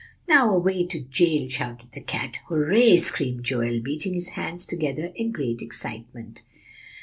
[0.27, 5.31] "'Now away to jail!' shouted the cat." "Hooray!" screamed Joel, beating his hands together in
[5.31, 6.41] great excitement.